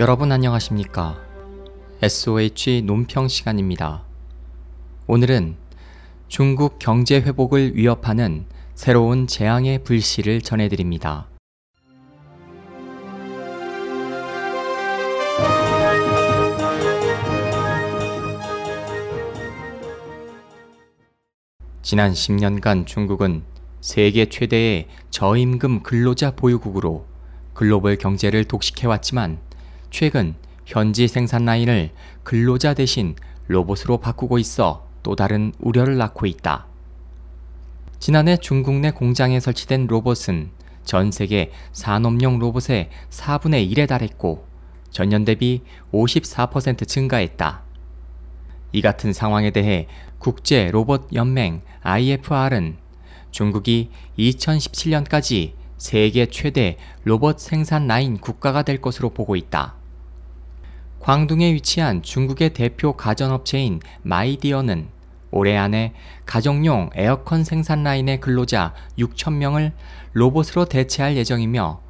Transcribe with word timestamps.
여러분 0.00 0.32
안녕하십니까? 0.32 1.16
SOH 2.02 2.82
논평 2.82 3.28
시간입니다. 3.28 4.02
오늘은 5.06 5.54
중국 6.26 6.80
경제 6.80 7.20
회복을 7.20 7.76
위협하는 7.76 8.44
새로운 8.74 9.28
재앙의 9.28 9.84
불씨를 9.84 10.40
전해드립니다. 10.40 11.28
지난 21.82 22.10
10년간 22.10 22.84
중국은 22.84 23.44
세계 23.80 24.28
최대의 24.28 24.88
저임금 25.10 25.84
근로자 25.84 26.32
보유국으로 26.32 27.06
글로벌 27.52 27.96
경제를 27.96 28.42
독식해왔지만 28.46 29.53
최근 29.94 30.34
현지 30.66 31.06
생산 31.06 31.44
라인을 31.44 31.92
근로자 32.24 32.74
대신 32.74 33.14
로봇으로 33.46 33.98
바꾸고 33.98 34.38
있어 34.38 34.88
또 35.04 35.14
다른 35.14 35.52
우려를 35.60 35.96
낳고 35.98 36.26
있다. 36.26 36.66
지난해 38.00 38.36
중국 38.36 38.74
내 38.74 38.90
공장에 38.90 39.38
설치된 39.38 39.86
로봇은 39.86 40.50
전 40.82 41.12
세계 41.12 41.52
산업용 41.70 42.40
로봇의 42.40 42.90
4분의 43.08 43.70
1에 43.72 43.86
달했고 43.86 44.44
전년 44.90 45.24
대비 45.24 45.62
54% 45.92 46.88
증가했다. 46.88 47.62
이 48.72 48.82
같은 48.82 49.12
상황에 49.12 49.52
대해 49.52 49.86
국제 50.18 50.72
로봇 50.72 51.06
연맹 51.14 51.62
IFR은 51.82 52.78
중국이 53.30 53.90
2017년까지 54.18 55.52
세계 55.78 56.26
최대 56.26 56.78
로봇 57.04 57.38
생산 57.38 57.86
라인 57.86 58.18
국가가 58.18 58.62
될 58.62 58.80
것으로 58.80 59.10
보고 59.10 59.36
있다. 59.36 59.83
광둥에 61.04 61.52
위치한 61.52 62.02
중국의 62.02 62.54
대표 62.54 62.94
가전업체인 62.94 63.80
마이디어는 64.04 64.88
올해 65.32 65.54
안에 65.54 65.92
가정용 66.24 66.88
에어컨 66.94 67.44
생산 67.44 67.82
라인의 67.82 68.20
근로자 68.20 68.72
6천명을 68.98 69.72
로봇으로 70.14 70.64
대체할 70.64 71.18
예정이며 71.18 71.82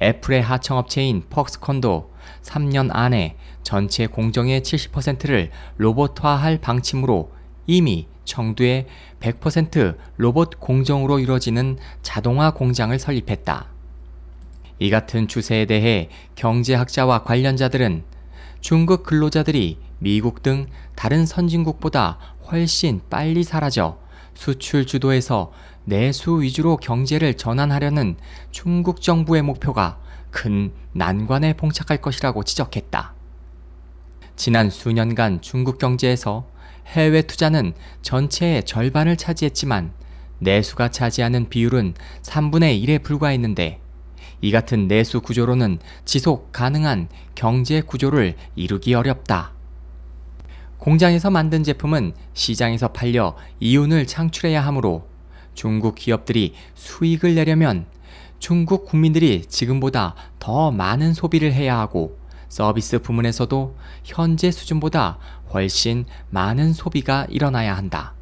애플의 0.00 0.40
하청업체인 0.40 1.24
폭스콘도 1.28 2.14
3년 2.40 2.88
안에 2.92 3.36
전체 3.62 4.06
공정의 4.06 4.62
70%를 4.62 5.50
로봇화할 5.76 6.56
방침으로 6.62 7.30
이미 7.66 8.06
청두에 8.24 8.86
100% 9.20 9.98
로봇 10.16 10.58
공정으로 10.60 11.18
이루어지는 11.18 11.76
자동화 12.00 12.54
공장을 12.54 12.98
설립했다. 12.98 13.66
이 14.78 14.88
같은 14.88 15.28
추세에 15.28 15.66
대해 15.66 16.08
경제학자와 16.36 17.24
관련자들은 17.24 18.11
중국 18.62 19.02
근로자들이 19.02 19.76
미국 19.98 20.40
등 20.44 20.66
다른 20.94 21.26
선진국보다 21.26 22.18
훨씬 22.50 23.00
빨리 23.10 23.42
사라져 23.42 23.98
수출 24.34 24.86
주도에서 24.86 25.52
내수 25.84 26.40
위주로 26.40 26.76
경제를 26.76 27.34
전환하려는 27.36 28.16
중국 28.52 29.02
정부의 29.02 29.42
목표가 29.42 29.98
큰 30.30 30.72
난관에 30.92 31.54
봉착할 31.54 32.00
것이라고 32.00 32.44
지적했다. 32.44 33.14
지난 34.36 34.70
수년간 34.70 35.40
중국 35.42 35.78
경제에서 35.78 36.46
해외 36.86 37.22
투자는 37.22 37.74
전체의 38.02 38.64
절반을 38.64 39.16
차지했지만 39.16 39.92
내수가 40.38 40.92
차지하는 40.92 41.48
비율은 41.48 41.94
3분의 42.22 42.80
1에 42.84 43.02
불과했는데 43.02 43.80
이 44.42 44.50
같은 44.50 44.88
내수 44.88 45.20
구조로는 45.20 45.78
지속 46.04 46.52
가능한 46.52 47.08
경제 47.34 47.80
구조를 47.80 48.34
이루기 48.56 48.92
어렵다. 48.92 49.52
공장에서 50.78 51.30
만든 51.30 51.62
제품은 51.62 52.12
시장에서 52.34 52.88
팔려 52.88 53.36
이윤을 53.60 54.08
창출해야 54.08 54.60
하므로 54.66 55.06
중국 55.54 55.94
기업들이 55.94 56.54
수익을 56.74 57.36
내려면 57.36 57.86
중국 58.40 58.84
국민들이 58.84 59.46
지금보다 59.46 60.16
더 60.40 60.72
많은 60.72 61.14
소비를 61.14 61.52
해야 61.52 61.78
하고 61.78 62.18
서비스 62.48 62.98
부문에서도 63.00 63.76
현재 64.02 64.50
수준보다 64.50 65.18
훨씬 65.54 66.04
많은 66.30 66.72
소비가 66.72 67.26
일어나야 67.30 67.76
한다. 67.76 68.14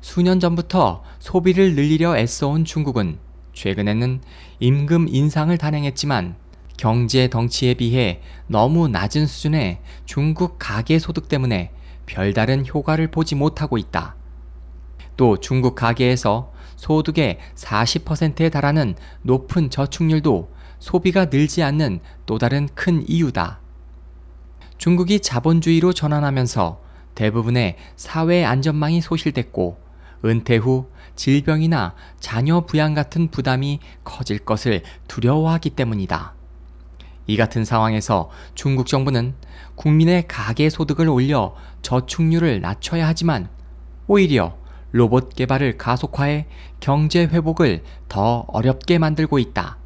수년 0.00 0.38
전부터 0.38 1.02
소비를 1.18 1.74
늘리려 1.74 2.16
애써온 2.16 2.64
중국은 2.64 3.18
최근에는 3.52 4.20
임금 4.60 5.08
인상을 5.08 5.56
단행했지만 5.56 6.36
경제 6.76 7.28
덩치에 7.28 7.74
비해 7.74 8.20
너무 8.46 8.88
낮은 8.88 9.26
수준의 9.26 9.80
중국 10.04 10.56
가계 10.58 10.98
소득 10.98 11.28
때문에 11.28 11.70
별다른 12.06 12.66
효과를 12.66 13.10
보지 13.10 13.34
못하고 13.34 13.78
있다. 13.78 14.16
또 15.16 15.36
중국 15.38 15.74
가계에서 15.74 16.52
소득의 16.76 17.38
40%에 17.54 18.48
달하는 18.48 18.96
높은 19.22 19.70
저축률도 19.70 20.50
소비가 20.78 21.26
늘지 21.26 21.62
않는 21.62 22.00
또 22.26 22.38
다른 22.38 22.68
큰 22.74 23.04
이유다. 23.08 23.60
중국이 24.78 25.20
자본주의로 25.20 25.92
전환하면서 25.92 26.80
대부분의 27.14 27.76
사회 27.94 28.44
안전망이 28.44 29.00
소실됐고 29.00 29.81
은퇴 30.24 30.56
후 30.56 30.88
질병이나 31.16 31.94
자녀 32.20 32.62
부양 32.62 32.94
같은 32.94 33.28
부담이 33.28 33.80
커질 34.04 34.38
것을 34.38 34.82
두려워하기 35.08 35.70
때문이다. 35.70 36.34
이 37.26 37.36
같은 37.36 37.64
상황에서 37.64 38.30
중국 38.54 38.86
정부는 38.86 39.34
국민의 39.74 40.26
가계 40.28 40.70
소득을 40.70 41.08
올려 41.08 41.54
저축률을 41.82 42.60
낮춰야 42.60 43.06
하지만 43.06 43.48
오히려 44.06 44.56
로봇 44.90 45.34
개발을 45.34 45.78
가속화해 45.78 46.46
경제 46.80 47.24
회복을 47.24 47.82
더 48.08 48.44
어렵게 48.48 48.98
만들고 48.98 49.38
있다. 49.38 49.78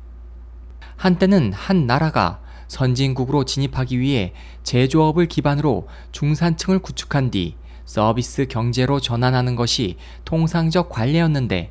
한때는 0.97 1.53
한 1.53 1.87
나라가 1.87 2.41
선진국으로 2.69 3.45
진입하기 3.45 4.01
위해 4.01 4.33
제조업을 4.65 5.27
기반으로 5.27 5.87
중산층을 6.11 6.81
구축한 6.81 7.31
뒤 7.31 7.55
서비스 7.87 8.47
경제로 8.47 9.01
전환하는 9.01 9.57
것이 9.57 9.97
통상적 10.27 10.91
관례였는데 10.91 11.71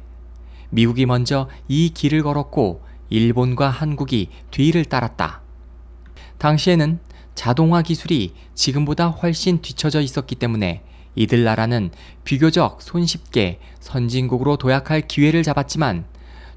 미국이 0.72 1.06
먼저 1.06 1.48
이 1.68 1.90
길을 1.94 2.24
걸었고 2.24 2.82
일본과 3.10 3.70
한국이 3.70 4.30
뒤를 4.50 4.86
따랐다. 4.86 5.42
당시에는 6.40 7.00
자동화 7.36 7.82
기술이 7.82 8.34
지금보다 8.56 9.10
훨씬 9.10 9.62
뒤처져 9.62 10.02
있었기 10.02 10.36
때문에 10.36 10.82
이들 11.16 11.44
나라는 11.44 11.92
비교적 12.24 12.82
손쉽게 12.82 13.60
선진국으로 13.80 14.58
도약할 14.58 15.08
기회를 15.08 15.44
잡았지만 15.44 16.06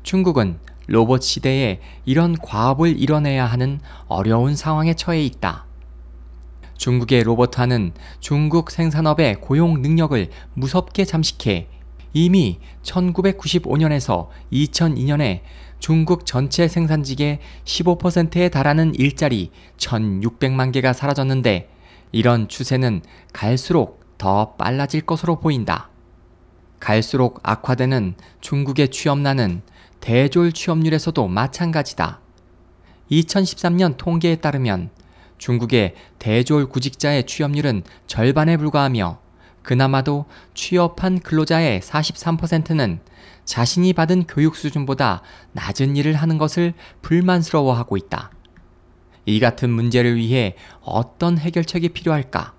중국은 0.03 0.59
로봇 0.87 1.23
시대에 1.23 1.81
이런 2.07 2.35
과업을 2.39 2.99
이뤄내야 2.99 3.45
하는 3.45 3.81
어려운 4.07 4.57
상황에 4.57 4.95
처해 4.95 5.23
있다. 5.23 5.68
중국의 6.78 7.25
로봇화는 7.25 7.93
중국 8.21 8.71
생산업의 8.71 9.41
고용 9.41 9.83
능력을 9.83 10.31
무섭게 10.55 11.05
잠식해 11.05 11.69
이미 12.15 12.59
1995년에서 12.83 14.28
2002년에 14.50 15.43
중국 15.78 16.25
전체 16.25 16.67
생산직의 16.67 17.41
15%에 17.65 18.49
달하는 18.49 18.94
일자리 18.94 19.50
1,600만 19.77 20.72
개가 20.72 20.93
사라졌는데 20.93 21.69
이런 22.12 22.49
추세는 22.49 23.03
갈수록 23.32 24.00
더 24.17 24.55
빨라질 24.55 25.03
것으로 25.03 25.38
보인다. 25.38 25.91
갈수록 26.81 27.41
악화되는 27.43 28.14
중국의 28.41 28.88
취업난은 28.88 29.62
대졸 30.00 30.53
취업률에서도 30.53 31.29
마찬가지다. 31.29 32.20
2013년 33.11 33.97
통계에 33.97 34.37
따르면 34.37 34.91
중국의 35.38 35.94
대졸 36.19 36.69
구직자의 36.69 37.26
취업률은 37.26 37.82
절반에 38.06 38.56
불과하며 38.56 39.19
그나마도 39.62 40.26
취업한 40.55 41.20
근로자의 41.20 41.81
43%는 41.81 43.00
자신이 43.44 43.93
받은 43.93 44.25
교육 44.26 44.56
수준보다 44.56 45.23
낮은 45.52 45.96
일을 45.96 46.14
하는 46.14 46.38
것을 46.38 46.75
불만스러워하고 47.02 47.96
있다. 47.96 48.31
이 49.25 49.40
같은 49.40 49.70
문제를 49.70 50.17
위해 50.17 50.55
어떤 50.81 51.38
해결책이 51.38 51.91
필요할까? 51.91 52.55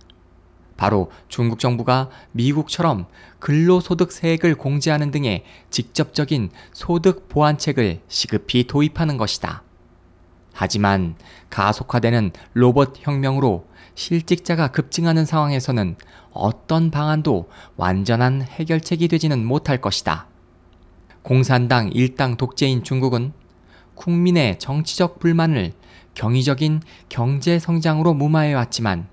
바로 0.77 1.11
중국 1.27 1.59
정부가 1.59 2.09
미국처럼 2.31 3.07
근로소득세액을 3.39 4.55
공제하는 4.55 5.11
등의 5.11 5.43
직접적인 5.71 6.51
소득 6.73 7.27
보완책을 7.27 8.01
시급히 8.07 8.65
도입하는 8.65 9.17
것이다. 9.17 9.63
하지만 10.53 11.15
가속화되는 11.49 12.31
로봇 12.53 12.95
혁명으로 12.99 13.65
실직자가 13.95 14.69
급증하는 14.69 15.25
상황에서는 15.25 15.95
어떤 16.31 16.91
방안도 16.91 17.49
완전한 17.75 18.41
해결책이 18.41 19.07
되지는 19.07 19.45
못할 19.45 19.81
것이다. 19.81 20.27
공산당 21.21 21.89
일당 21.89 22.37
독재인 22.37 22.83
중국은 22.83 23.33
국민의 23.95 24.57
정치적 24.59 25.19
불만을 25.19 25.73
경이적인 26.13 26.81
경제 27.09 27.59
성장으로 27.59 28.13
무마해 28.13 28.53
왔지만 28.53 29.07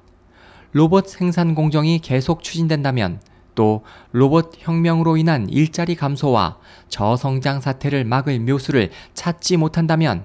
로봇 0.73 1.09
생산 1.09 1.55
공정이 1.55 1.99
계속 2.01 2.43
추진된다면 2.43 3.21
또 3.55 3.85
로봇 4.13 4.53
혁명으로 4.59 5.17
인한 5.17 5.49
일자리 5.49 5.97
감소와 5.97 6.59
저성장 6.89 7.61
사태를 7.61 8.05
막을 8.05 8.39
묘수를 8.41 8.91
찾지 9.15 9.57
못한다면 9.57 10.25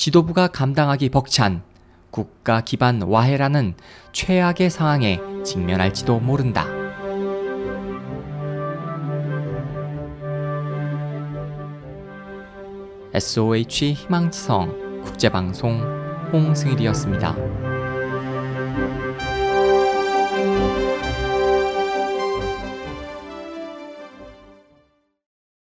지도부가 0.00 0.46
감당하기 0.48 1.10
벅찬 1.10 1.60
국가 2.10 2.62
기반 2.62 3.02
와해라는 3.02 3.74
최악의 4.12 4.70
상황에 4.70 5.20
직면할지도 5.44 6.20
모른다. 6.20 6.64
SOH 13.12 13.92
희망지성 13.92 15.02
국제방송 15.04 15.82
홍승일이었습니다. 16.32 17.69